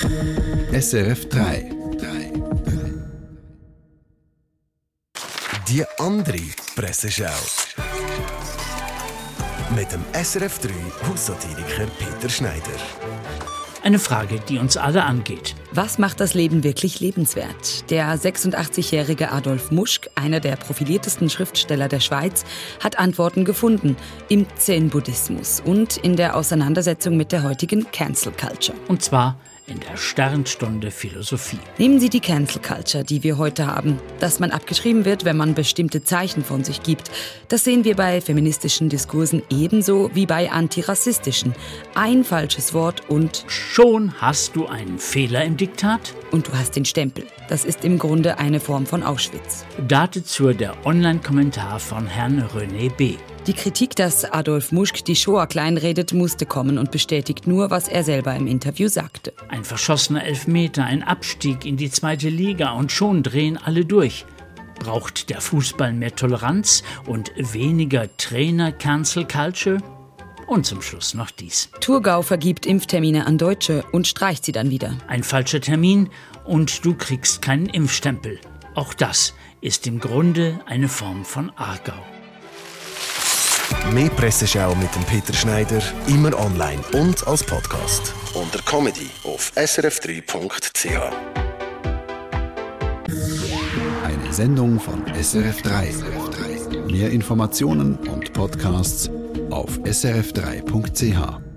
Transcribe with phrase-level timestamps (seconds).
[0.00, 1.70] SRF 3.
[5.68, 6.38] Die andere
[6.74, 7.26] Presseschau.
[9.76, 10.70] Mit dem SRF 3
[11.08, 12.62] Haussatiriker Peter Schneider.
[13.82, 15.54] Eine Frage, die uns alle angeht.
[15.72, 17.90] Was macht das Leben wirklich lebenswert?
[17.90, 22.44] Der 86-jährige Adolf Muschk, einer der profiliertesten Schriftsteller der Schweiz,
[22.80, 23.96] hat Antworten gefunden
[24.28, 28.78] im Zen-Buddhismus und in der Auseinandersetzung mit der heutigen Cancel Culture.
[28.88, 31.58] Und zwar in der Sternstunde Philosophie.
[31.78, 33.98] Nehmen Sie die Cancel Culture, die wir heute haben.
[34.20, 37.10] Dass man abgeschrieben wird, wenn man bestimmte Zeichen von sich gibt.
[37.48, 41.54] Das sehen wir bei feministischen Diskursen ebenso wie bei antirassistischen.
[41.94, 46.14] Ein falsches Wort und Schon hast du einen Fehler im Diktat?
[46.32, 47.24] und du hast den Stempel.
[47.48, 49.64] Das ist im Grunde eine Form von Auschwitz.
[49.86, 53.16] Dazu der Online-Kommentar von Herrn René B.
[53.48, 58.04] Die Kritik, dass Adolf Muschk die Shoah kleinredet, musste kommen und bestätigt nur, was er
[58.04, 59.32] selber im Interview sagte.
[59.48, 64.26] Ein verschossener Elfmeter, ein Abstieg in die zweite Liga und schon drehen alle durch.
[64.78, 69.78] Braucht der Fußball mehr Toleranz und weniger Trainer-Cancel Culture?
[70.46, 71.68] Und zum Schluss noch dies.
[71.80, 74.96] Thurgau vergibt Impftermine an Deutsche und streicht sie dann wieder.
[75.08, 76.10] Ein falscher Termin
[76.44, 78.38] und du kriegst keinen Impfstempel.
[78.76, 82.21] Auch das ist im Grunde eine Form von Aargau.
[83.92, 90.86] Mehr Presseschau mit dem Peter Schneider immer online und als Podcast unter Comedy auf srf3.ch.
[94.04, 95.94] Eine Sendung von SRF 3.
[96.90, 99.10] Mehr Informationen und Podcasts
[99.50, 101.51] auf srf3.ch.